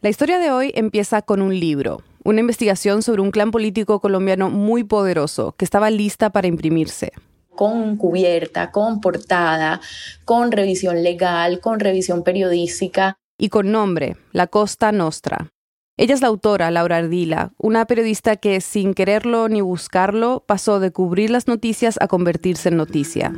[0.00, 4.48] La historia de hoy empieza con un libro, una investigación sobre un clan político colombiano
[4.48, 7.12] muy poderoso que estaba lista para imprimirse
[7.56, 9.80] con cubierta, con portada,
[10.24, 13.16] con revisión legal, con revisión periodística.
[13.36, 15.50] Y con nombre, La Costa Nostra.
[15.96, 20.92] Ella es la autora, Laura Ardila, una periodista que sin quererlo ni buscarlo pasó de
[20.92, 23.32] cubrir las noticias a convertirse en noticia.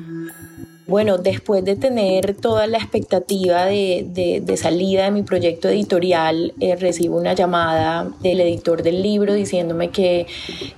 [0.91, 7.16] Bueno, después de tener toda la expectativa de, salida de mi proyecto editorial, eh, recibo
[7.16, 10.27] una llamada del editor del libro diciéndome que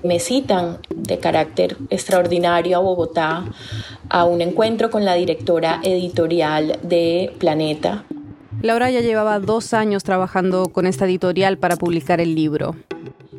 [0.03, 3.47] me citan de carácter extraordinario a Bogotá
[4.11, 8.05] a un encuentro con la directora editorial de Planeta.
[8.63, 12.77] Laura ya llevaba dos años trabajando con esta editorial para publicar el libro.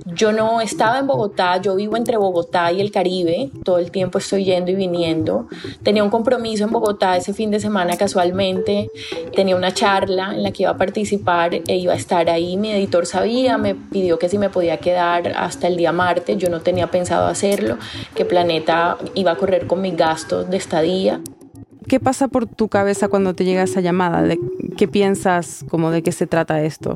[0.05, 4.17] Yo no estaba en Bogotá, yo vivo entre Bogotá y el Caribe, todo el tiempo
[4.17, 5.47] estoy yendo y viniendo.
[5.81, 8.89] Tenía un compromiso en Bogotá ese fin de semana casualmente,
[9.33, 12.57] tenía una charla en la que iba a participar e iba a estar ahí.
[12.57, 16.49] Mi editor sabía, me pidió que si me podía quedar hasta el día martes, yo
[16.49, 17.77] no tenía pensado hacerlo,
[18.13, 21.21] que Planeta iba a correr con mis gastos de estadía.
[21.87, 24.21] ¿Qué pasa por tu cabeza cuando te llega esa llamada?
[24.21, 24.39] ¿De
[24.77, 26.95] ¿Qué piensas como de qué se trata esto?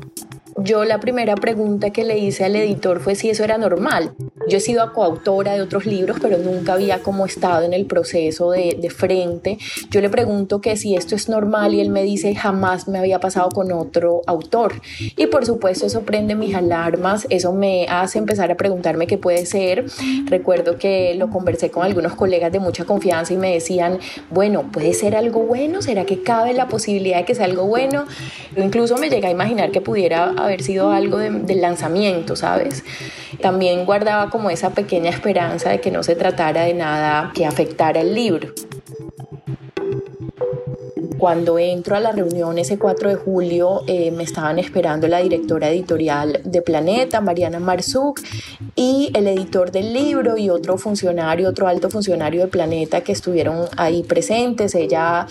[0.56, 4.14] Yo la primera pregunta que le hice al editor fue si eso era normal.
[4.48, 8.50] Yo he sido coautora de otros libros, pero nunca había como estado en el proceso
[8.50, 9.58] de, de, frente.
[9.90, 13.20] Yo le pregunto que si esto es normal y él me dice jamás me había
[13.20, 14.80] pasado con otro autor.
[15.16, 19.46] Y por supuesto eso prende mis alarmas, eso me hace empezar a preguntarme qué puede
[19.46, 19.84] ser.
[20.26, 23.98] Recuerdo que lo conversé con algunos colegas de mucha confianza y me decían,
[24.30, 28.06] bueno, puede ser algo bueno, ¿será que cabe la posibilidad de que sea algo bueno?
[28.56, 32.84] Yo incluso me llegué a imaginar que pudiera haber sido algo del lanzamiento, ¿sabes?
[33.40, 38.00] También guardaba como esa pequeña esperanza de que no se tratara de nada que afectara
[38.00, 38.52] el libro.
[41.18, 45.68] Cuando entro a la reunión ese 4 de julio, eh, me estaban esperando la directora
[45.68, 48.20] editorial de Planeta, Mariana Marzuk,
[48.76, 53.66] y el editor del libro y otro funcionario, otro alto funcionario de Planeta que estuvieron
[53.76, 54.76] ahí presentes.
[54.76, 55.26] Ella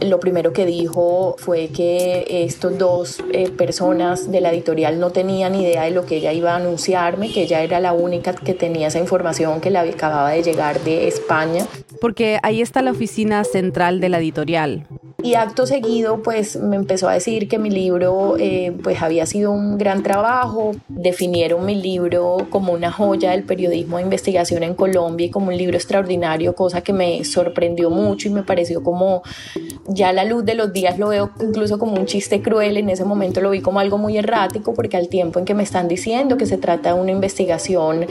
[0.00, 5.54] lo primero que dijo fue que estos dos eh, personas de la editorial no tenían
[5.54, 8.88] idea de lo que ella iba a anunciarme, que ella era la única que tenía
[8.88, 11.66] esa información que le acababa de llegar de España.
[12.00, 14.86] Porque ahí está la oficina central de la editorial.
[15.22, 19.52] Y acto seguido, pues me empezó a decir que mi libro eh, pues había sido
[19.52, 20.72] un gran trabajo.
[20.88, 25.56] Definieron mi libro como una joya del periodismo de investigación en Colombia y como un
[25.56, 29.22] libro extraordinario, cosa que me sorprendió mucho y me pareció como
[29.86, 32.78] ya la luz de los días lo veo incluso como un chiste cruel.
[32.78, 35.62] En ese momento lo vi como algo muy errático porque al tiempo en que me
[35.62, 38.06] están diciendo que se trata de una investigación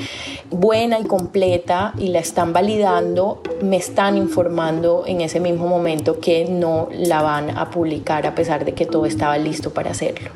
[0.52, 6.46] buena y completa y la están validando, me están informando en ese mismo momento que
[6.46, 10.32] no la van a publicar a pesar de que todo estaba listo para hacerlo.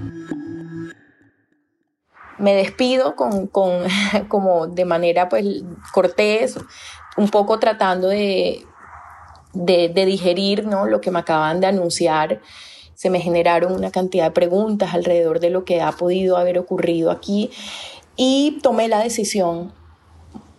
[2.37, 3.47] Me despido con,
[4.27, 5.45] como de manera pues
[5.93, 6.57] cortés,
[7.17, 8.65] un poco tratando de,
[9.53, 10.85] de, digerir ¿no?
[10.85, 12.41] lo que me acaban de anunciar.
[12.95, 17.11] Se me generaron una cantidad de preguntas alrededor de lo que ha podido haber ocurrido
[17.11, 17.51] aquí
[18.15, 19.73] y tomé la decisión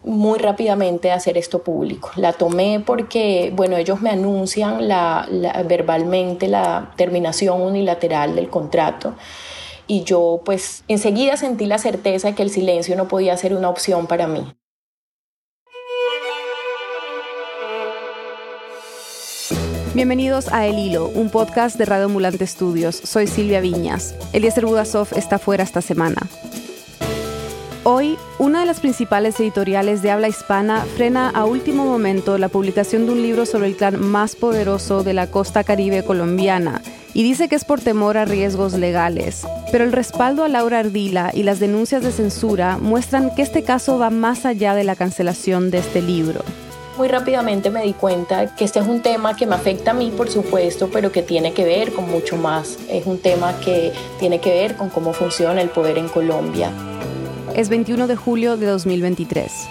[0.05, 2.11] muy rápidamente hacer esto público.
[2.17, 4.79] La tomé porque, bueno, ellos me anuncian
[5.67, 9.15] verbalmente la terminación unilateral del contrato
[9.87, 13.69] y yo pues enseguida sentí la certeza de que el silencio no podía ser una
[13.69, 14.47] opción para mí.
[19.95, 22.97] Bienvenidos a El Hilo, un podcast de Radio Ambulante Estudios.
[22.97, 24.17] Soy Silvia Viñas.
[24.33, 26.21] Eliezer Budasov está fuera esta semana.
[27.87, 33.05] Hoy, una de las principales editoriales de habla hispana frena a último momento la publicación
[33.05, 36.81] de un libro sobre el clan más poderoso de la costa caribe colombiana
[37.13, 39.47] y dice que es por temor a riesgos legales.
[39.71, 43.99] Pero el respaldo a Laura Ardila y las denuncias de censura muestran que este caso
[43.99, 46.41] va más allá de la cancelación de este libro.
[46.97, 50.11] Muy rápidamente me di cuenta que este es un tema que me afecta a mí,
[50.17, 52.79] por supuesto, pero que tiene que ver con mucho más.
[52.89, 56.71] Es un tema que tiene que ver con cómo funciona el poder en Colombia.
[57.55, 59.69] Es 21 de julio de 2023.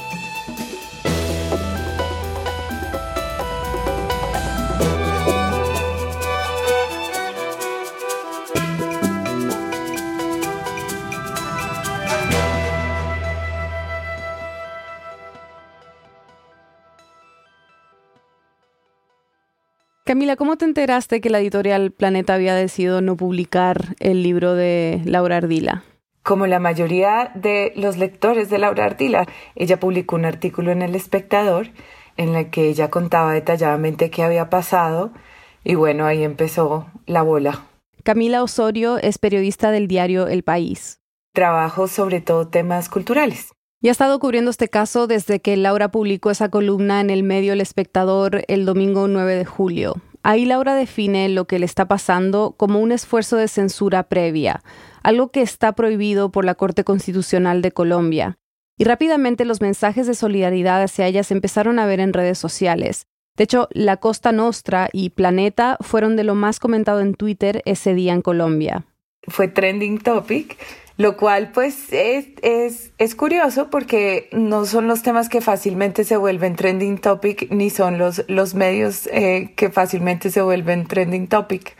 [20.06, 25.01] Camila, ¿cómo te enteraste que la editorial Planeta había decidido no publicar el libro de
[25.03, 25.83] Laura Ardila?
[26.24, 30.96] Como la mayoría de los lectores de Laura Ardila, ella publicó un artículo en El
[30.96, 31.68] Espectador
[32.16, 35.12] en el que ella contaba detalladamente qué había pasado
[35.66, 37.66] y bueno, ahí empezó la bola.
[38.04, 41.00] Camila Osorio es periodista del diario El País.
[41.34, 43.52] Trabajo sobre todo temas culturales.
[43.81, 47.52] Y ha estado cubriendo este caso desde que Laura publicó esa columna en el medio
[47.52, 49.96] El Espectador el domingo 9 de julio.
[50.22, 54.64] Ahí Laura define lo que le está pasando como un esfuerzo de censura previa,
[55.04, 58.38] algo que está prohibido por la Corte Constitucional de Colombia.
[58.78, 63.06] Y rápidamente los mensajes de solidaridad hacia ella se empezaron a ver en redes sociales.
[63.36, 67.94] De hecho, La Costa Nostra y Planeta fueron de lo más comentado en Twitter ese
[67.94, 68.86] día en Colombia.
[69.28, 70.58] Fue trending topic
[70.98, 76.18] lo cual pues es, es, es, curioso porque no son los temas que fácilmente se
[76.18, 81.76] vuelven trending topic ni son los, los medios eh, que fácilmente se vuelven trending topic.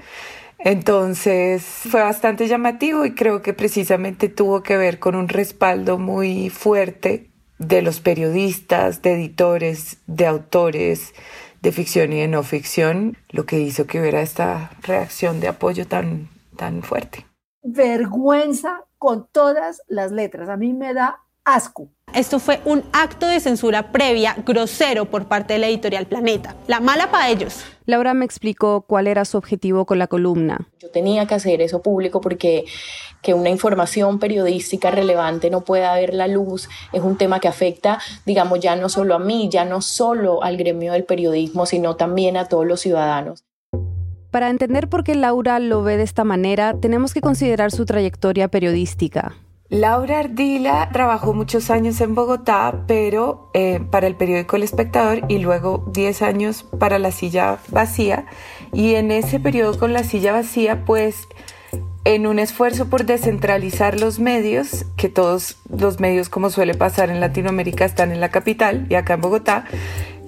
[0.64, 6.50] Entonces fue bastante llamativo y creo que precisamente tuvo que ver con un respaldo muy
[6.50, 7.30] fuerte
[7.60, 11.14] de los periodistas, de editores, de autores
[11.64, 15.88] de ficción y de no ficción, lo que hizo que hubiera esta reacción de apoyo
[15.88, 16.28] tan,
[16.58, 17.26] tan fuerte.
[17.64, 20.50] Vergüenza con todas las letras.
[20.50, 21.88] A mí me da asco.
[22.14, 26.56] Esto fue un acto de censura previa, grosero por parte de la editorial Planeta.
[26.68, 27.64] La mala para ellos.
[27.88, 30.68] Laura me explicó cuál era su objetivo con la columna.
[30.80, 32.66] Yo tenía que hacer eso público porque
[33.24, 38.00] que una información periodística relevante no pueda ver la luz es un tema que afecta,
[38.28, 42.38] digamos, ya no solo a mí, ya no solo al gremio del periodismo, sino también
[42.38, 43.44] a todos los ciudadanos.
[44.30, 48.50] Para entender por qué Laura lo ve de esta manera, tenemos que considerar su trayectoria
[48.50, 49.36] periodística.
[49.74, 55.40] Laura Ardila trabajó muchos años en Bogotá, pero eh, para el periódico El Espectador y
[55.40, 58.28] luego 10 años para La Silla Vacía.
[58.72, 61.28] Y en ese periodo con La Silla Vacía, pues
[62.06, 67.20] en un esfuerzo por descentralizar los medios, que todos los medios como suele pasar en
[67.20, 69.66] Latinoamérica están en la capital y acá en Bogotá,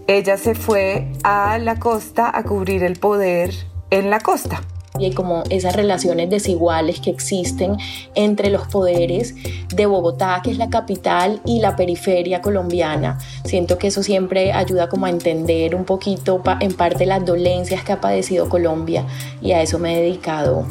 [0.07, 3.53] ella se fue a la costa a cubrir el poder
[3.91, 4.63] en la costa.
[4.99, 7.77] Y hay como esas relaciones desiguales que existen
[8.13, 9.35] entre los poderes
[9.73, 13.19] de Bogotá, que es la capital, y la periferia colombiana.
[13.45, 17.93] Siento que eso siempre ayuda como a entender un poquito en parte las dolencias que
[17.93, 19.05] ha padecido Colombia
[19.41, 20.65] y a eso me he dedicado.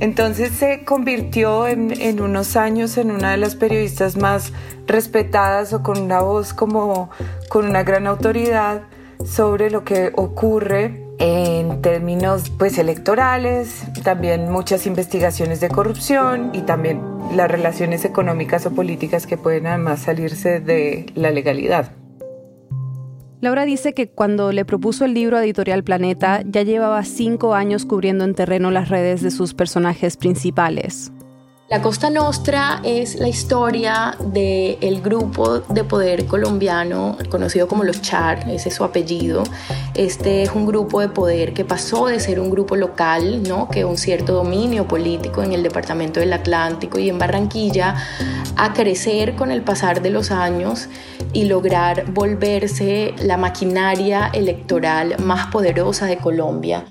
[0.00, 4.52] Entonces se convirtió en, en, unos años en una de las periodistas más
[4.86, 7.10] respetadas o con una voz como
[7.48, 8.82] con una gran autoridad
[9.24, 17.02] sobre lo que ocurre en términos pues electorales, también muchas investigaciones de corrupción y también
[17.34, 21.92] las relaciones económicas o políticas que pueden además salirse de la legalidad.
[23.42, 27.86] Laura dice que cuando le propuso el libro a Editorial Planeta ya llevaba cinco años
[27.86, 31.12] cubriendo en terreno las redes de sus personajes principales.
[31.70, 38.50] La Costa Nostra es la historia del grupo de poder colombiano conocido como los Char,
[38.50, 39.44] ese es su apellido.
[39.94, 43.68] Este es un grupo de poder que pasó de ser un grupo local, ¿no?
[43.68, 47.94] que un cierto dominio político en el departamento del Atlántico y en Barranquilla,
[48.56, 50.88] a crecer con el pasar de los años
[51.32, 56.84] y lograr volverse la maquinaria electoral más poderosa de Colombia.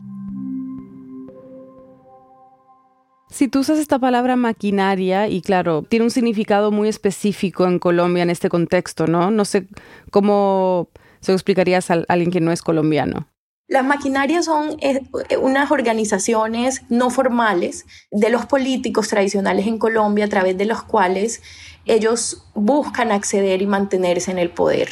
[3.29, 8.23] Si tú usas esta palabra maquinaria, y claro, tiene un significado muy específico en Colombia
[8.23, 9.29] en este contexto, ¿no?
[9.29, 9.67] No sé
[10.11, 10.89] cómo
[11.21, 13.27] se lo explicarías a alguien que no es colombiano.
[13.67, 15.01] Las maquinarias son eh,
[15.39, 21.43] unas organizaciones no formales de los políticos tradicionales en Colombia a través de los cuales
[21.85, 24.89] ellos buscan acceder y mantenerse en el poder.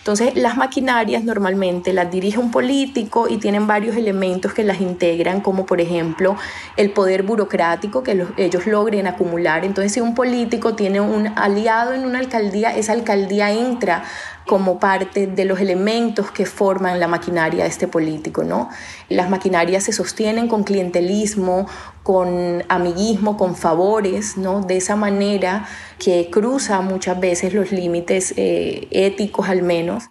[0.00, 5.42] Entonces, las maquinarias normalmente las dirige un político y tienen varios elementos que las integran,
[5.42, 6.36] como por ejemplo
[6.78, 9.62] el poder burocrático que ellos logren acumular.
[9.66, 14.04] Entonces, si un político tiene un aliado en una alcaldía, esa alcaldía entra
[14.50, 18.68] como parte de los elementos que forman la maquinaria de este político, ¿no?
[19.08, 21.68] Las maquinarias se sostienen con clientelismo,
[22.02, 24.60] con amiguismo, con favores, ¿no?
[24.62, 25.68] De esa manera
[26.00, 30.06] que cruza muchas veces los límites eh, éticos al menos.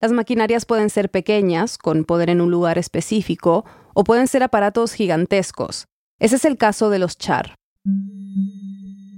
[0.00, 4.92] Las maquinarias pueden ser pequeñas, con poder en un lugar específico, o pueden ser aparatos
[4.92, 5.86] gigantescos.
[6.18, 7.54] Ese es el caso de los char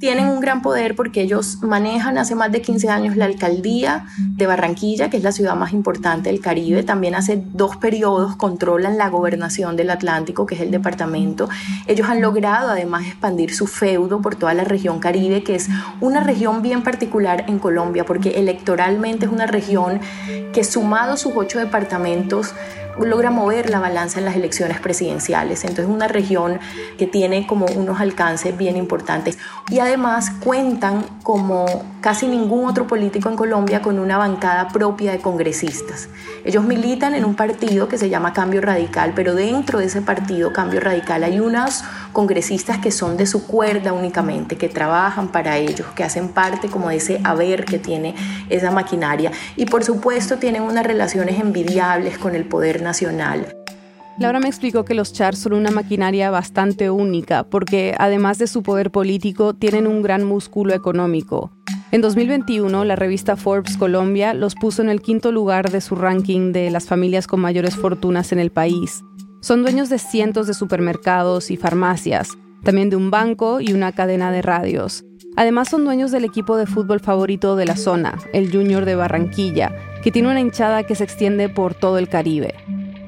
[0.01, 4.47] tienen un gran poder porque ellos manejan hace más de 15 años la alcaldía de
[4.47, 6.83] Barranquilla, que es la ciudad más importante del Caribe.
[6.83, 11.51] También hace dos periodos controlan la gobernación del Atlántico, que es el departamento.
[11.87, 15.69] Ellos han logrado además expandir su feudo por toda la región Caribe, que es
[16.01, 20.01] una región bien particular en Colombia, porque electoralmente es una región
[20.55, 22.55] que sumado sus ocho departamentos
[22.99, 25.65] logra mover la balanza en las elecciones presidenciales.
[25.65, 26.59] Entonces es una región
[26.99, 29.39] que tiene como unos alcances bien importantes.
[29.71, 31.67] Y además cuentan como
[32.01, 36.09] casi ningún otro político en Colombia con una bancada propia de congresistas.
[36.45, 40.53] Ellos militan en un partido que se llama Cambio Radical, pero dentro de ese partido
[40.53, 45.87] Cambio Radical hay unos congresistas que son de su cuerda únicamente, que trabajan para ellos,
[45.95, 48.15] que hacen parte como de ese haber que tiene
[48.49, 49.31] esa maquinaria.
[49.57, 52.80] Y por supuesto tienen unas relaciones envidiables con el poder
[54.19, 58.63] Laura me explicó que los chars son una maquinaria bastante única porque además de su
[58.63, 61.51] poder político tienen un gran músculo económico.
[61.91, 66.53] En 2021, la revista Forbes Colombia los puso en el quinto lugar de su ranking
[66.53, 69.03] de las familias con mayores fortunas en el país.
[69.41, 72.29] Son dueños de cientos de supermercados y farmacias,
[72.63, 75.03] también de un banco y una cadena de radios.
[75.37, 79.75] Además son dueños del equipo de fútbol favorito de la zona, el Junior de Barranquilla,
[80.03, 82.55] que tiene una hinchada que se extiende por todo el Caribe.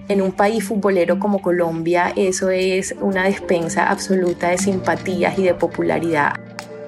[0.09, 5.55] En un país futbolero como Colombia, eso es una despensa absoluta de simpatías y de
[5.55, 6.33] popularidad.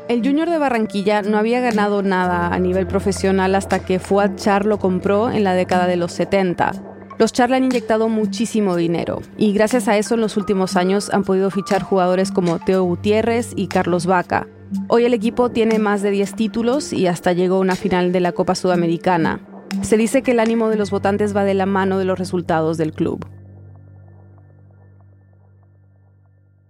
[0.09, 4.67] El Junior de Barranquilla no había ganado nada a nivel profesional hasta que Fuad Char
[4.67, 6.73] lo compró en la década de los 70.
[7.19, 11.09] Los Char le han inyectado muchísimo dinero y gracias a eso en los últimos años
[11.11, 14.47] han podido fichar jugadores como Teo Gutiérrez y Carlos Vaca.
[14.89, 18.21] Hoy el equipo tiene más de 10 títulos y hasta llegó a una final de
[18.21, 19.41] la Copa Sudamericana.
[19.83, 22.77] Se dice que el ánimo de los votantes va de la mano de los resultados
[22.77, 23.27] del club.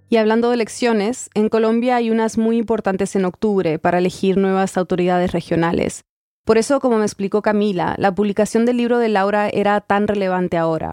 [0.08, 4.76] Y hablando de elecciones, en Colombia hay unas muy importantes en octubre para elegir nuevas
[4.76, 6.04] autoridades regionales.
[6.44, 10.56] Por eso, como me explicó Camila, la publicación del libro de Laura era tan relevante
[10.56, 10.92] ahora.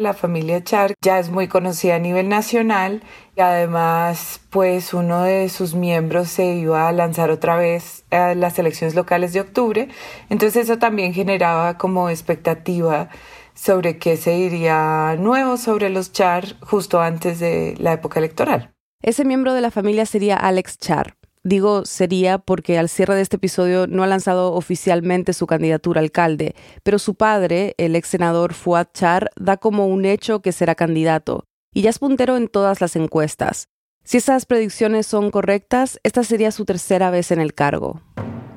[0.00, 3.02] La familia Char ya es muy conocida a nivel nacional
[3.36, 8.58] y además pues uno de sus miembros se iba a lanzar otra vez a las
[8.58, 9.88] elecciones locales de octubre,
[10.30, 13.10] entonces eso también generaba como expectativa
[13.52, 18.72] sobre qué se diría nuevo sobre los Char justo antes de la época electoral.
[19.02, 21.19] Ese miembro de la familia sería Alex Char.
[21.42, 26.04] Digo sería porque al cierre de este episodio no ha lanzado oficialmente su candidatura a
[26.04, 30.74] alcalde, pero su padre, el ex senador Fuad Char, da como un hecho que será
[30.74, 33.68] candidato, y ya es puntero en todas las encuestas.
[34.04, 38.02] Si esas predicciones son correctas, esta sería su tercera vez en el cargo.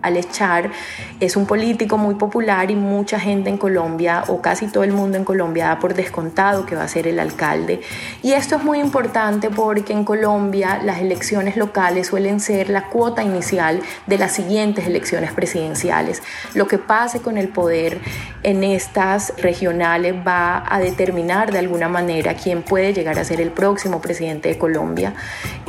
[0.03, 0.69] Alex Char
[1.19, 5.17] es un político muy popular y mucha gente en Colombia o casi todo el mundo
[5.17, 7.81] en Colombia da por descontado que va a ser el alcalde.
[8.21, 13.23] Y esto es muy importante porque en Colombia las elecciones locales suelen ser la cuota
[13.23, 16.21] inicial de las siguientes elecciones presidenciales.
[16.53, 17.99] Lo que pase con el poder
[18.43, 23.51] en estas regionales va a determinar de alguna manera quién puede llegar a ser el
[23.51, 25.13] próximo presidente de Colombia.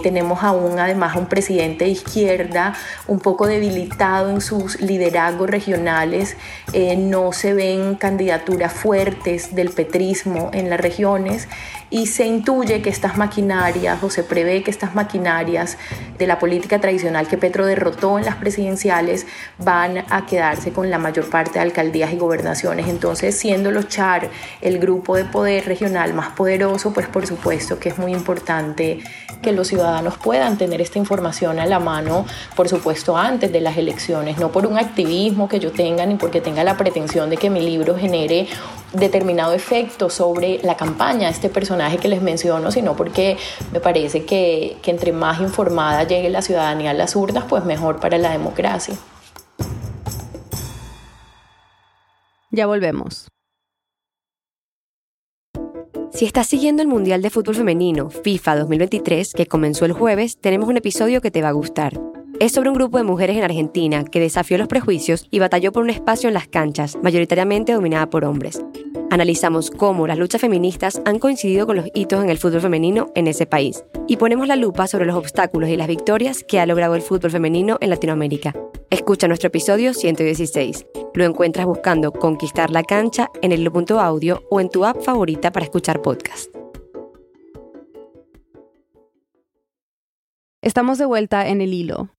[0.02, 2.74] Tenemos aún además un presidente de izquierda
[3.06, 6.36] un poco debilitado en sus liderazgos regionales,
[6.72, 11.48] eh, no se ven candidaturas fuertes del petrismo en las regiones
[11.90, 15.78] y se intuye que estas maquinarias o se prevé que estas maquinarias
[16.18, 19.26] de la política tradicional que Petro derrotó en las presidenciales
[19.58, 22.88] van a quedarse con la mayor parte de alcaldías y gobernaciones.
[22.88, 24.28] Entonces, siendo los CHAR
[24.60, 29.00] el grupo de poder regional más poderoso, pues por supuesto que es muy importante
[29.40, 32.26] que los ciudadanos puedan tener esta información a la mano,
[32.56, 36.40] por supuesto, antes de las elecciones, no por un activismo que yo tenga ni porque
[36.40, 38.46] tenga la pretensión de que mi libro genere
[38.92, 43.36] determinado efecto sobre la campaña este personaje que les menciono, sino porque
[43.72, 48.00] me parece que, que entre más informada llegue la ciudadanía a las urnas, pues mejor
[48.00, 48.94] para la democracia.
[52.50, 53.28] Ya volvemos.
[56.14, 60.68] Si estás siguiendo el Mundial de Fútbol Femenino FIFA 2023 que comenzó el jueves, tenemos
[60.68, 62.00] un episodio que te va a gustar.
[62.44, 65.82] Es sobre un grupo de mujeres en Argentina que desafió los prejuicios y batalló por
[65.82, 68.62] un espacio en las canchas, mayoritariamente dominada por hombres.
[69.10, 73.28] Analizamos cómo las luchas feministas han coincidido con los hitos en el fútbol femenino en
[73.28, 76.94] ese país y ponemos la lupa sobre los obstáculos y las victorias que ha logrado
[76.96, 78.52] el fútbol femenino en Latinoamérica.
[78.90, 80.84] Escucha nuestro episodio 116.
[81.14, 83.66] Lo encuentras buscando Conquistar la cancha en el
[83.98, 86.54] audio o en tu app favorita para escuchar podcast.
[90.60, 92.10] Estamos de vuelta en el hilo.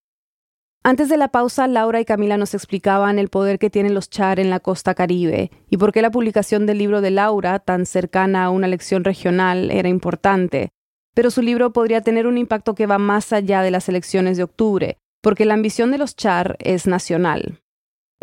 [0.87, 4.39] Antes de la pausa, Laura y Camila nos explicaban el poder que tienen los char
[4.39, 8.45] en la costa caribe y por qué la publicación del libro de Laura, tan cercana
[8.45, 10.69] a una elección regional, era importante.
[11.15, 14.43] Pero su libro podría tener un impacto que va más allá de las elecciones de
[14.43, 17.63] octubre, porque la ambición de los char es nacional.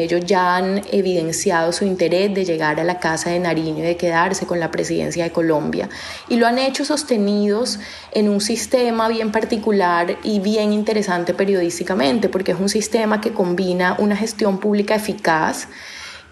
[0.02, 3.96] Ellos ya han evidenciado su interés de llegar a la Casa de Nariño y de
[3.96, 5.88] quedarse con la presidencia de Colombia.
[6.28, 7.78] Y lo han hecho sostenidos
[8.12, 13.96] en un sistema bien particular y bien interesante periodísticamente, porque es un sistema que combina
[13.98, 15.68] una gestión pública eficaz,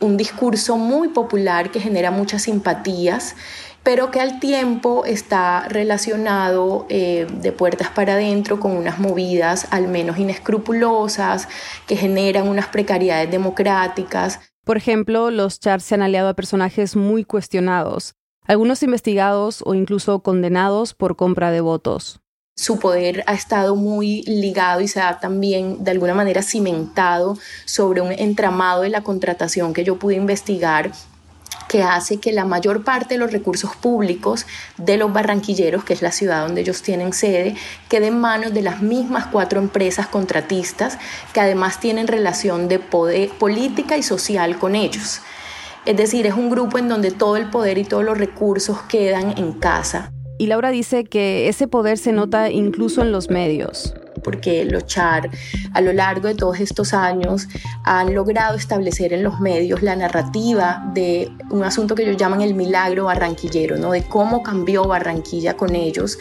[0.00, 3.36] un discurso muy popular que genera muchas simpatías
[3.82, 9.88] pero que al tiempo está relacionado eh, de puertas para adentro con unas movidas al
[9.88, 11.48] menos inescrupulosas
[11.86, 14.40] que generan unas precariedades democráticas.
[14.64, 18.14] Por ejemplo, los chats se han aliado a personajes muy cuestionados,
[18.46, 22.20] algunos investigados o incluso condenados por compra de votos
[22.60, 28.02] su poder ha estado muy ligado y se ha también de alguna manera cimentado sobre
[28.02, 30.92] un entramado de la contratación que yo pude investigar
[31.70, 34.44] que hace que la mayor parte de los recursos públicos
[34.76, 37.54] de los barranquilleros, que es la ciudad donde ellos tienen sede,
[37.88, 40.98] quede en manos de las mismas cuatro empresas contratistas
[41.32, 45.20] que además tienen relación de poder política y social con ellos.
[45.86, 49.38] Es decir, es un grupo en donde todo el poder y todos los recursos quedan
[49.38, 50.10] en casa.
[50.40, 55.30] Y Laura dice que ese poder se nota incluso en los medios porque los CHAR
[55.72, 57.48] a lo largo de todos estos años
[57.84, 62.54] han logrado establecer en los medios la narrativa de un asunto que ellos llaman el
[62.54, 63.92] milagro barranquillero, ¿no?
[63.92, 66.18] de cómo cambió Barranquilla con ellos.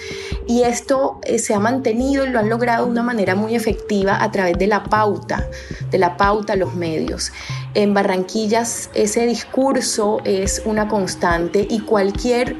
[0.48, 4.22] Y esto eh, se ha mantenido y lo han logrado de una manera muy efectiva
[4.22, 5.48] a través de la pauta,
[5.91, 7.32] de la pauta a los medios.
[7.74, 12.56] En Barranquillas ese discurso es una constante y cualquier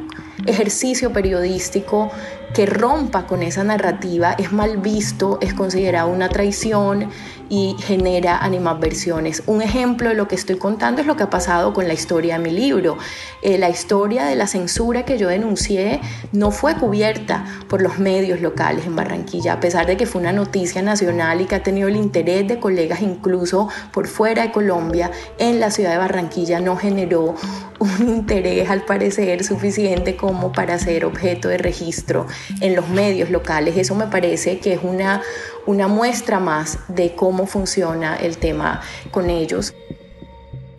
[0.46, 2.12] ejercicio periodístico
[2.54, 7.10] que rompa con esa narrativa es mal visto, es considerado una traición
[7.50, 9.44] y genera animadversiones.
[9.48, 12.38] Un ejemplo de lo que estoy contando es lo que ha pasado con la historia
[12.38, 12.98] de mi libro.
[13.42, 16.00] Eh, la historia de la censura que yo denuncié
[16.32, 20.32] no fue cubierta por los medios locales en Barranquilla, a pesar de que fue una
[20.32, 25.12] noticia nacional y que ha tenido el interés de colegas incluso por fuera de Colombia,
[25.38, 27.36] en la ciudad de Barranquilla no generó
[27.80, 32.28] un interés al parecer suficiente como para ser objeto de registro
[32.62, 33.78] en los medios locales.
[33.78, 35.22] Eso me parece que es una,
[35.70, 39.76] una muestra más de cómo funciona el tema con ellos.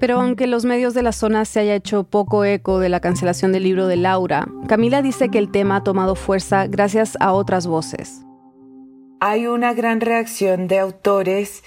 [0.01, 3.53] Pero aunque los medios de la zona se haya hecho poco eco de la cancelación
[3.53, 7.69] del libro de Laura, Camila dice que el tema ha tomado fuerza gracias a otras
[7.69, 8.23] voces.
[9.21, 11.63] Hay una gran reacción de autores,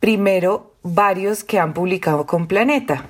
[0.00, 3.08] primero varios que han publicado con Planeta.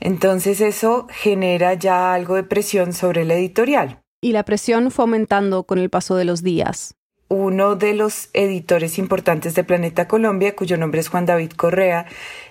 [0.00, 3.98] Entonces eso genera ya algo de presión sobre la editorial.
[4.22, 6.94] Y la presión fue aumentando con el paso de los días
[7.32, 12.04] uno de los editores importantes de Planeta Colombia, cuyo nombre es Juan David Correa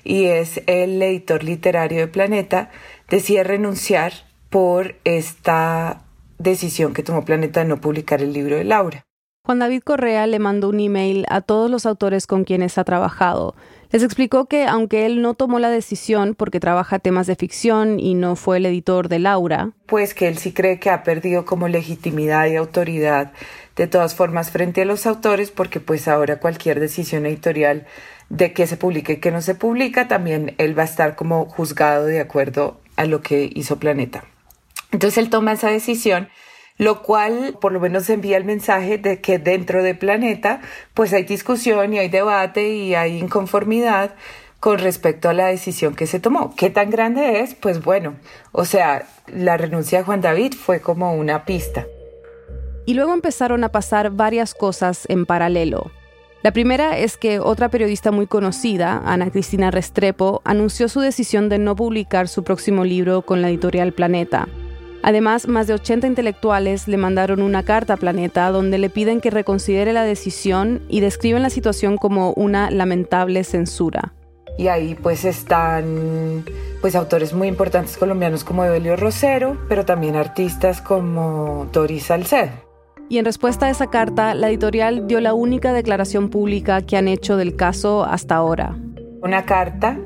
[0.03, 2.71] y es el editor literario de Planeta,
[3.07, 4.11] decía renunciar
[4.49, 6.01] por esta
[6.39, 9.03] decisión que tomó Planeta de no publicar el libro de Laura.
[9.45, 13.55] Juan David Correa le mandó un email a todos los autores con quienes ha trabajado.
[13.91, 18.13] Les explicó que aunque él no tomó la decisión porque trabaja temas de ficción y
[18.13, 21.67] no fue el editor de Laura, pues que él sí cree que ha perdido como
[21.67, 23.33] legitimidad y autoridad
[23.75, 27.85] de todas formas frente a los autores porque pues ahora cualquier decisión editorial
[28.29, 31.45] de que se publique y que no se publica también él va a estar como
[31.45, 34.23] juzgado de acuerdo a lo que hizo Planeta.
[34.91, 36.29] Entonces él toma esa decisión
[36.77, 40.61] lo cual por lo menos envía el mensaje de que dentro de Planeta
[40.93, 44.15] pues hay discusión y hay debate y hay inconformidad
[44.59, 46.55] con respecto a la decisión que se tomó.
[46.55, 47.55] ¿Qué tan grande es?
[47.55, 48.15] Pues bueno,
[48.51, 51.85] o sea, la renuncia de Juan David fue como una pista.
[52.85, 55.91] Y luego empezaron a pasar varias cosas en paralelo.
[56.43, 61.59] La primera es que otra periodista muy conocida, Ana Cristina Restrepo, anunció su decisión de
[61.59, 64.47] no publicar su próximo libro con la editorial Planeta.
[65.03, 69.29] Además, más de 80 intelectuales le mandaron una carta a Planeta donde le piden que
[69.29, 74.13] reconsidere la decisión y describen la situación como una lamentable censura.
[74.57, 76.43] Y ahí pues están
[76.81, 82.70] pues autores muy importantes colombianos como Evelio Rosero, pero también artistas como Doris Salcedo.
[83.11, 87.09] Y en respuesta a esa carta, la editorial dio la única declaración pública que han
[87.09, 88.77] hecho del caso hasta ahora.
[89.21, 89.99] Una carta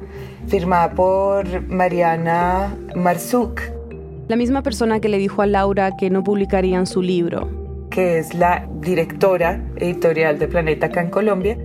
[0.47, 3.61] firmada por Mariana Marzuk.
[4.27, 7.47] La misma persona que le dijo a Laura que no publicarían su libro.
[7.91, 11.59] Que es la directora editorial de Planeta acá en Colombia.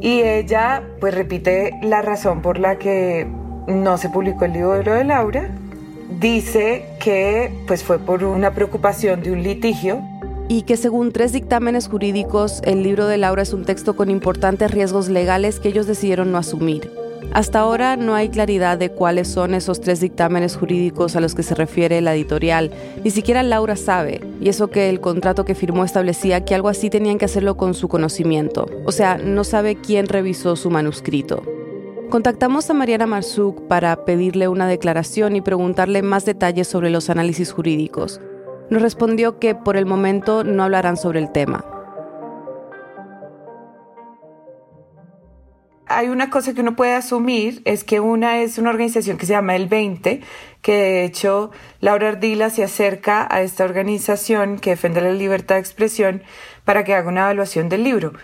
[0.00, 3.26] Y ella pues repite la razón por la que
[3.66, 5.50] no se publicó el libro de Laura.
[6.20, 10.00] Dice que pues fue por una preocupación de un litigio
[10.48, 14.70] y que según tres dictámenes jurídicos, el libro de Laura es un texto con importantes
[14.70, 16.90] riesgos legales que ellos decidieron no asumir.
[17.32, 21.42] Hasta ahora no hay claridad de cuáles son esos tres dictámenes jurídicos a los que
[21.42, 22.70] se refiere la editorial.
[23.02, 26.88] Ni siquiera Laura sabe, y eso que el contrato que firmó establecía que algo así
[26.88, 28.66] tenían que hacerlo con su conocimiento.
[28.84, 31.42] O sea, no sabe quién revisó su manuscrito.
[32.08, 37.50] Contactamos a Mariana Marzuk para pedirle una declaración y preguntarle más detalles sobre los análisis
[37.50, 38.20] jurídicos
[38.70, 41.64] nos respondió que por el momento no hablarán sobre el tema.
[45.88, 49.34] Hay una cosa que uno puede asumir, es que una es una organización que se
[49.34, 50.20] llama El 20,
[50.60, 55.60] que de hecho Laura Ardila se acerca a esta organización que defiende la libertad de
[55.60, 56.22] expresión
[56.64, 58.14] para que haga una evaluación del libro.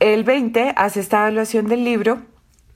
[0.00, 2.22] El 20 hace esta evaluación del libro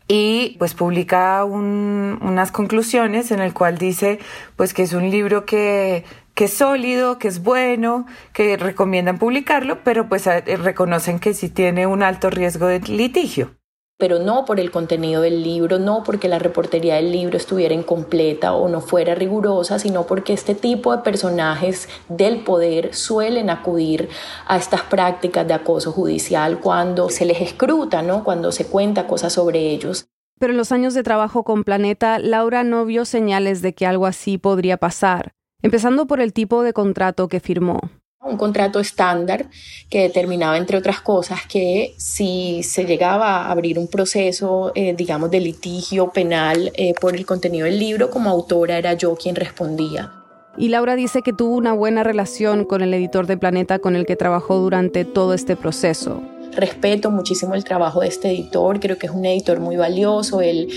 [0.06, 4.18] y pues publica unas conclusiones en el cual dice
[4.54, 6.04] pues que es un libro que
[6.34, 11.48] que es sólido, que es bueno, que recomiendan publicarlo, pero pues eh, reconocen que sí
[11.48, 13.56] tiene un alto riesgo de litigio
[13.96, 18.52] pero no por el contenido del libro, no porque la reportería del libro estuviera incompleta
[18.52, 24.08] o no fuera rigurosa, sino porque este tipo de personajes del poder suelen acudir
[24.46, 28.24] a estas prácticas de acoso judicial cuando se les escruta, ¿no?
[28.24, 30.06] cuando se cuenta cosas sobre ellos.
[30.40, 34.06] Pero en los años de trabajo con Planeta, Laura no vio señales de que algo
[34.06, 37.80] así podría pasar empezando por el tipo de contrato que firmó.
[38.20, 39.46] Un contrato estándar
[39.88, 45.30] que determinaba, entre otras cosas, que si se llegaba a abrir un proceso, eh, digamos,
[45.30, 50.12] de litigio penal eh, por el contenido del libro, como autora era yo quien respondía.
[50.56, 54.04] Y Laura dice que tuvo una buena relación con el editor de Planeta con el
[54.06, 56.22] que trabajó durante todo este proceso
[56.56, 60.40] respeto muchísimo el trabajo de este editor, creo que es un editor muy valioso.
[60.40, 60.68] Él,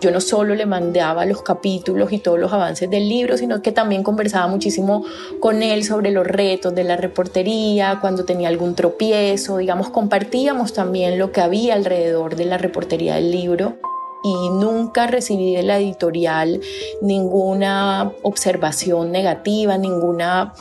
[0.00, 3.72] yo no solo le mandaba los capítulos y todos los avances del libro, sino que
[3.72, 5.04] también conversaba muchísimo
[5.40, 11.18] con él sobre los retos de la reportería, cuando tenía algún tropiezo, digamos, compartíamos también
[11.18, 13.76] lo que había alrededor de la reportería del libro
[14.24, 16.60] y nunca recibí de la editorial
[17.02, 20.54] ninguna observación negativa, ninguna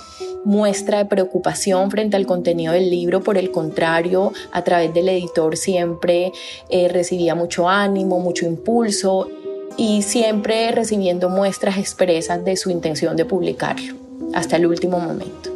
[0.44, 5.56] muestra de preocupación frente al contenido del libro, por el contrario, a través del editor
[5.56, 6.34] siempre
[6.70, 9.30] eh, recibía mucho ánimo, mucho impulso
[9.78, 13.96] y siempre recibiendo muestras expresas de su intención de publicarlo
[14.34, 15.53] hasta el último momento.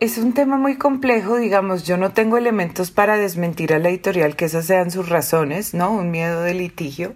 [0.00, 4.34] Es un tema muy complejo, digamos, yo no tengo elementos para desmentir a la editorial
[4.34, 5.92] que esas sean sus razones, ¿no?
[5.92, 7.14] Un miedo de litigio.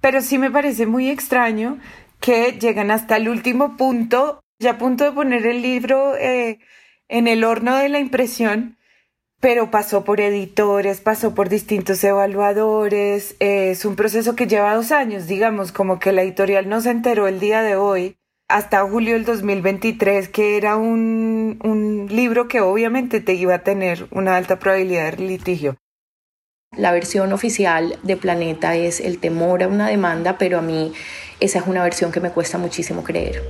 [0.00, 1.78] Pero sí me parece muy extraño
[2.18, 6.60] que llegan hasta el último punto, ya a punto de poner el libro eh,
[7.08, 8.78] en el horno de la impresión,
[9.38, 15.26] pero pasó por editores, pasó por distintos evaluadores, es un proceso que lleva dos años,
[15.26, 18.16] digamos, como que la editorial no se enteró el día de hoy
[18.48, 24.06] hasta julio del 2023, que era un, un libro que obviamente te iba a tener
[24.10, 25.76] una alta probabilidad de litigio.
[26.76, 30.92] La versión oficial de Planeta es el temor a una demanda, pero a mí
[31.40, 33.42] esa es una versión que me cuesta muchísimo creer.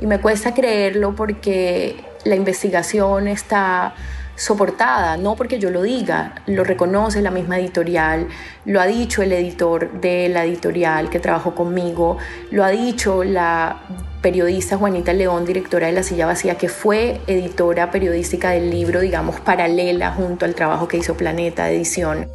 [0.00, 3.94] Y me cuesta creerlo porque la investigación está
[4.36, 8.28] soportada, no porque yo lo diga, lo reconoce la misma editorial,
[8.64, 12.18] lo ha dicho el editor de la editorial que trabajó conmigo,
[12.50, 13.80] lo ha dicho la
[14.20, 19.40] periodista Juanita León, directora de La Silla Vacía, que fue editora periodística del libro, digamos,
[19.40, 22.26] paralela junto al trabajo que hizo Planeta Edición.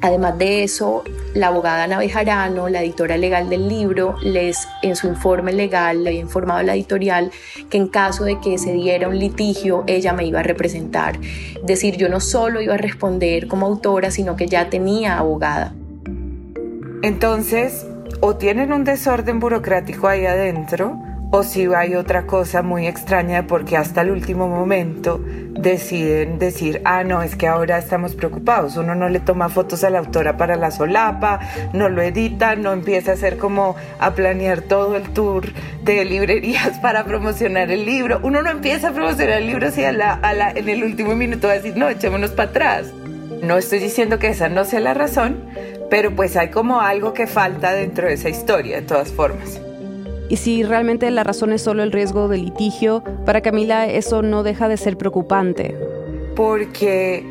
[0.00, 1.04] Además de eso,
[1.34, 6.10] la abogada Ana Bejarano, la editora legal del libro, les en su informe legal le
[6.10, 7.30] había informado a la editorial
[7.70, 11.18] que en caso de que se diera un litigio, ella me iba a representar.
[11.22, 15.74] Es decir, yo no solo iba a responder como autora, sino que ya tenía abogada.
[17.02, 17.86] Entonces,
[18.20, 20.98] o tienen un desorden burocrático ahí adentro,
[21.36, 27.04] o si hay otra cosa muy extraña porque hasta el último momento deciden decir, ah,
[27.04, 28.78] no, es que ahora estamos preocupados.
[28.78, 31.40] Uno no le toma fotos a la autora para la solapa,
[31.74, 35.44] no lo edita, no empieza a hacer como a planear todo el tour
[35.84, 38.18] de librerías para promocionar el libro.
[38.22, 41.14] Uno no empieza a promocionar el libro si a la, a la, en el último
[41.14, 42.86] minuto va a decir, no, echémonos para atrás.
[43.42, 45.36] No estoy diciendo que esa no sea la razón,
[45.90, 49.60] pero pues hay como algo que falta dentro de esa historia, de todas formas.
[50.28, 54.42] Y si realmente la razón es solo el riesgo de litigio, para Camila eso no
[54.42, 55.76] deja de ser preocupante.
[56.34, 57.24] Porque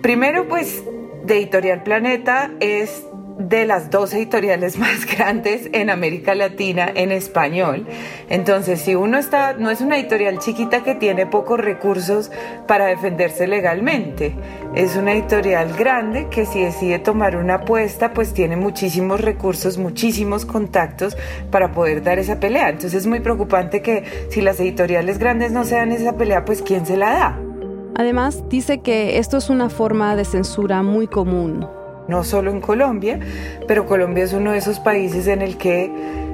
[0.00, 0.82] primero pues
[1.24, 3.04] de Editorial Planeta es
[3.48, 7.86] de las dos editoriales más grandes en América Latina en español.
[8.28, 12.30] Entonces, si uno está, no es una editorial chiquita que tiene pocos recursos
[12.66, 14.34] para defenderse legalmente,
[14.74, 20.46] es una editorial grande que si decide tomar una apuesta, pues tiene muchísimos recursos, muchísimos
[20.46, 21.16] contactos
[21.50, 22.68] para poder dar esa pelea.
[22.70, 26.62] Entonces es muy preocupante que si las editoriales grandes no se dan esa pelea, pues
[26.62, 27.38] ¿quién se la da?
[27.94, 31.66] Además, dice que esto es una forma de censura muy común
[32.08, 33.20] no solo en Colombia,
[33.66, 35.90] pero Colombia es uno de esos países en el que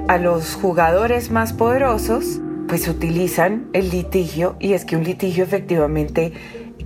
[0.07, 6.33] a los jugadores más poderosos pues utilizan el litigio y es que un litigio efectivamente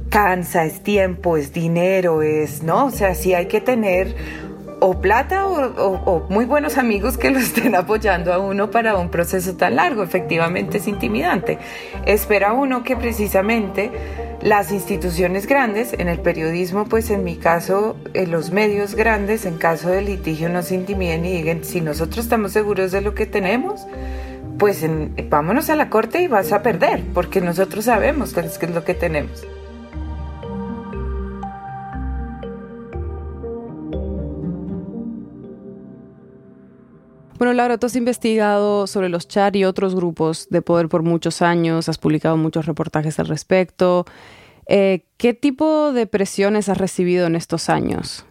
[0.09, 2.85] cansa, es tiempo, es dinero, es, ¿no?
[2.85, 4.15] O sea, sí hay que tener
[4.85, 9.55] o plata o, muy buenos amigos que lo estén apoyando a uno para un proceso
[9.55, 10.03] tan largo.
[10.03, 11.57] Efectivamente es intimidante.
[12.05, 13.91] Espera uno que precisamente
[14.43, 19.57] las instituciones grandes, en el periodismo, pues en mi caso, en los medios grandes, en
[19.57, 23.25] caso de litigio, no se intimiden y digan, si nosotros estamos seguros de lo que
[23.25, 23.87] tenemos,
[24.59, 24.85] pues
[25.29, 28.93] vámonos a la corte y vas a perder, porque nosotros sabemos qué es lo que
[28.93, 29.47] tenemos.
[37.43, 41.41] Bueno, Laura, tú has investigado sobre los CHAR y otros grupos de poder por muchos
[41.41, 44.05] años, has publicado muchos reportajes al respecto.
[44.65, 48.25] Eh, ¿Qué tipo de presiones has recibido en estos años?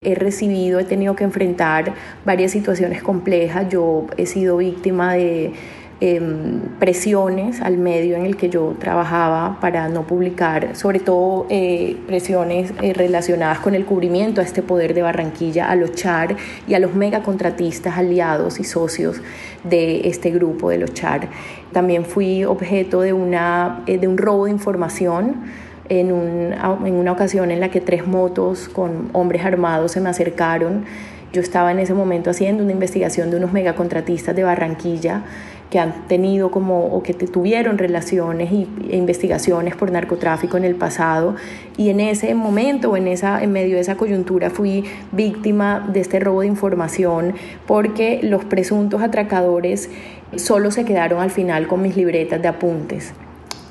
[0.00, 3.68] He recibido, he tenido que enfrentar varias situaciones complejas.
[3.68, 5.52] Yo he sido víctima de
[5.98, 11.96] Em, presiones al medio en el que yo trabajaba para no publicar, sobre todo eh,
[12.06, 16.36] presiones eh, relacionadas con el cubrimiento a este poder de Barranquilla, a los CHAR
[16.68, 19.22] y a los megacontratistas aliados y socios
[19.64, 21.28] de este grupo de los CHAR.
[21.72, 25.44] También fui objeto de, una, eh, de un robo de información.
[25.88, 26.52] En, un,
[26.84, 30.84] en una ocasión en la que tres motos con hombres armados se me acercaron.
[31.32, 35.22] Yo estaba en ese momento haciendo una investigación de unos megacontratistas de Barranquilla
[35.70, 40.74] que han tenido como o que tuvieron relaciones y, e investigaciones por narcotráfico en el
[40.74, 41.34] pasado
[41.76, 46.00] y en ese momento o en, esa, en medio de esa coyuntura fui víctima de
[46.00, 47.34] este robo de información
[47.66, 49.90] porque los presuntos atracadores
[50.36, 53.12] solo se quedaron al final con mis libretas de apuntes.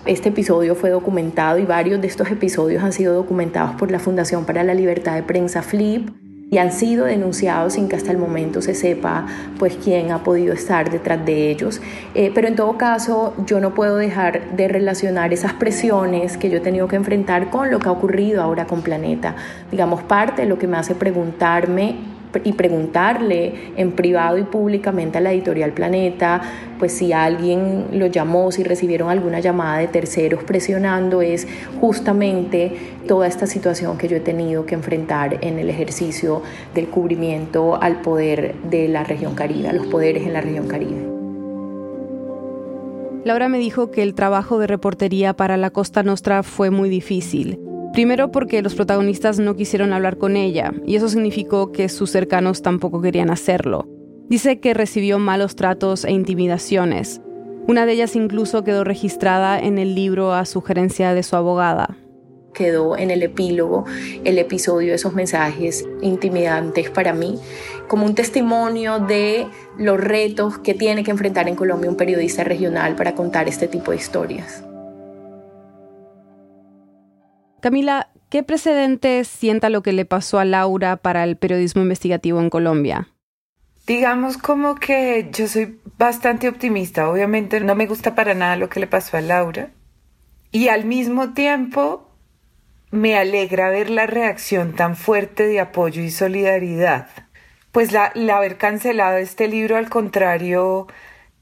[0.05, 4.45] Este episodio fue documentado y varios de estos episodios han sido documentados por la Fundación
[4.45, 6.24] para la Libertad de Prensa FLIP
[6.55, 9.25] y han sido denunciados sin que hasta el momento se sepa
[9.59, 11.81] pues quién ha podido estar detrás de ellos.
[12.13, 16.59] Eh, pero en todo caso yo no puedo dejar de relacionar esas presiones que yo
[16.59, 19.35] he tenido que enfrentar con lo que ha ocurrido ahora con Planeta.
[19.69, 25.21] Digamos, parte de lo que me hace preguntarme y preguntarle en privado y públicamente a
[25.21, 26.41] la editorial Planeta,
[26.79, 31.47] pues si alguien lo llamó, si recibieron alguna llamada de terceros presionando, es
[31.79, 32.73] justamente
[33.07, 36.41] toda esta situación que yo he tenido que enfrentar en el ejercicio
[36.73, 41.15] del cubrimiento al poder de la región Caribe, a los poderes en la región Caribe.
[43.23, 47.59] Laura me dijo que el trabajo de reportería para la Costa Nostra fue muy difícil
[47.95, 52.61] Primero porque los protagonistas no quisieron hablar con ella, y eso significó que sus cercanos
[52.61, 53.87] tampoco querían hacerlo.
[54.27, 57.21] Dice que recibió malos tratos e intimidaciones.
[57.69, 61.95] Una de ellas incluso quedó registrada en el libro a sugerencia de su abogada.
[62.53, 63.85] Quedó en el epílogo
[64.25, 67.39] el episodio de esos mensajes intimidantes para mí,
[67.87, 72.97] como un testimonio de los retos que tiene que enfrentar en Colombia un periodista regional
[72.97, 74.65] para contar este tipo de historias.
[77.65, 82.51] Camila, ¿qué precedentes sienta lo que le pasó a Laura para el periodismo investigativo en
[82.51, 83.07] Colombia?
[83.87, 87.09] Digamos como que yo soy bastante optimista.
[87.09, 89.71] Obviamente no me gusta para nada lo que le pasó a Laura.
[90.51, 92.15] Y al mismo tiempo
[92.91, 97.07] me alegra ver la reacción tan fuerte de apoyo y solidaridad.
[97.71, 100.85] Pues la, haber cancelado este libro, al contrario,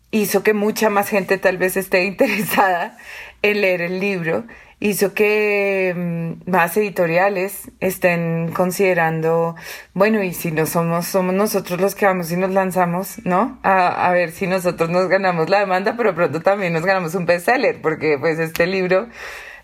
[0.10, 2.98] hizo que mucha más gente tal vez esté interesada
[3.42, 4.46] en leer el libro
[4.84, 9.56] hizo que mm, más editoriales estén considerando,
[9.94, 13.60] bueno, y si no somos, somos nosotros los que vamos y nos lanzamos, ¿no?
[13.64, 17.26] A, a ver si nosotros nos ganamos la demanda, pero pronto también nos ganamos un
[17.26, 19.08] bestseller, porque pues este libro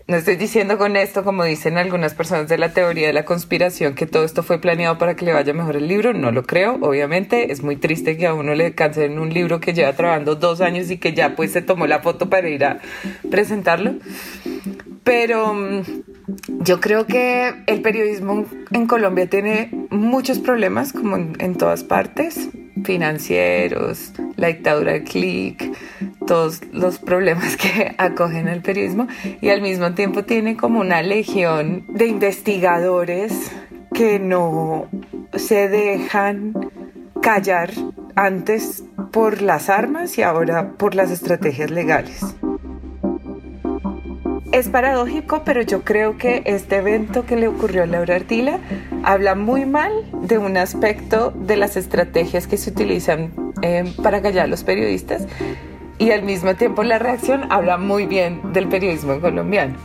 [0.09, 3.93] no estoy diciendo con esto, como dicen algunas personas de la teoría de la conspiración,
[3.93, 6.13] que todo esto fue planeado para que le vaya mejor el libro.
[6.15, 7.51] No lo creo, obviamente.
[7.51, 10.89] Es muy triste que a uno le cancelen un libro que lleva trabajando dos años
[10.89, 12.79] y que ya pues se tomó la foto para ir a
[13.29, 13.97] presentarlo.
[15.03, 15.81] Pero mm,
[16.61, 22.49] yo creo que el periodismo en Colombia tiene muchos problemas, como en, todas partes,
[22.83, 25.71] financieros, la dictadura del clic,
[26.25, 29.07] todos los problemas que acogen el periodismo
[29.41, 33.51] y al mismo tiempo tiene como una legión de investigadores
[33.93, 34.87] que no
[35.33, 36.53] se dejan
[37.21, 37.71] callar
[38.15, 42.21] antes por las armas y ahora por las estrategias legales.
[44.51, 48.59] Es paradójico, pero yo creo que este evento que le ocurrió a Laura Artila
[49.03, 49.91] habla muy mal
[50.23, 53.31] de un aspecto de las estrategias que se utilizan
[53.61, 55.27] eh, para callar a los periodistas
[55.99, 59.75] y al mismo tiempo la reacción habla muy bien del periodismo colombiano.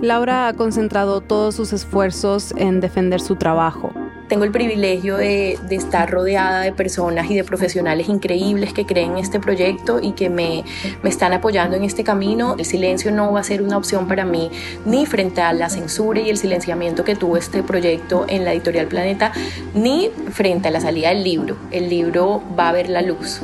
[0.00, 3.92] Laura ha concentrado todos sus esfuerzos en defender su trabajo
[4.28, 9.18] tengo el privilegio de, estar rodeada de personas y de profesionales increíbles que creen en
[9.18, 10.64] este proyecto y que me,
[11.02, 12.56] me están apoyando en este camino.
[12.58, 14.50] El silencio no va a ser una opción para mí
[14.84, 18.86] ni frente a la censura y el silenciamiento que tuvo este proyecto en la editorial
[18.86, 19.32] Planeta,
[19.74, 21.56] ni frente a la salida del libro.
[21.70, 23.42] El libro va a ver la luz.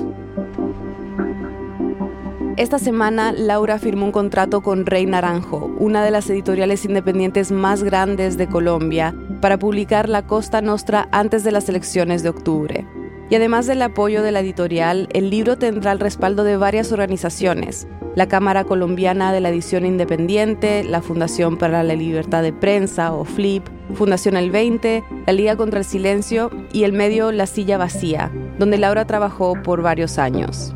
[2.59, 7.85] Esta semana, Laura firmó un contrato con Rey Naranjo, una de las editoriales independientes más
[7.85, 12.87] grandes de Colombia, para publicar La Costa Nostra antes de las elecciones de octubre.
[13.31, 17.87] Y además del apoyo de la editorial, el libro tendrá el respaldo de varias organizaciones,
[18.14, 23.24] la Cámara Colombiana de la Edición Independiente, la Fundación para la Libertad de Prensa o
[23.24, 28.33] FLIP, Fundación El 20, la Liga contra el Silencio y el medio La Silla Vacía,
[28.59, 30.74] donde Laura trabajó por varios años.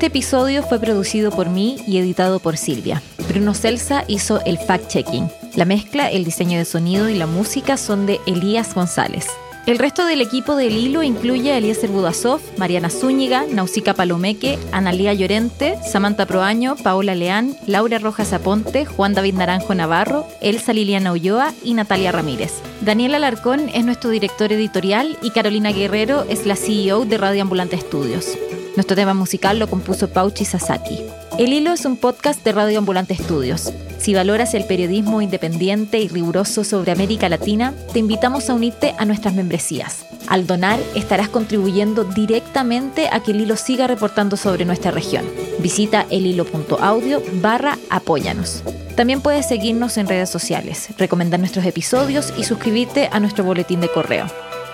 [0.00, 3.02] Este episodio fue producido por mí y editado por Silvia.
[3.28, 5.30] Bruno Celsa hizo el fact-checking.
[5.56, 9.26] La mezcla, el diseño de sonido y la música son de Elías González.
[9.66, 15.12] El resto del equipo del hilo incluye a Eliezer Budasov, Mariana Zúñiga, Nausica Palomeque, Analía
[15.12, 21.52] Llorente, Samantha Proaño, Paola Leán, Laura Rojas Aponte, Juan David Naranjo Navarro, Elsa Liliana Ulloa
[21.62, 22.54] y Natalia Ramírez.
[22.80, 27.76] Daniel Alarcón es nuestro director editorial y Carolina Guerrero es la CEO de Radio Ambulante
[27.76, 28.38] Estudios.
[28.80, 31.00] Nuestro tema musical lo compuso Pauchi Sasaki.
[31.36, 33.74] El Hilo es un podcast de Radio Ambulante Estudios.
[33.98, 39.04] Si valoras el periodismo independiente y riguroso sobre América Latina, te invitamos a unirte a
[39.04, 40.06] nuestras membresías.
[40.28, 45.26] Al donar, estarás contribuyendo directamente a que el hilo siga reportando sobre nuestra región.
[45.58, 48.62] Visita elhilo.audio barra apóyanos.
[48.96, 53.92] También puedes seguirnos en redes sociales, recomendar nuestros episodios y suscribirte a nuestro boletín de
[53.92, 54.24] correo.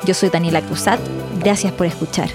[0.04, 1.00] Yo soy Daniela Cruzat.
[1.40, 2.30] Gracias por escuchar.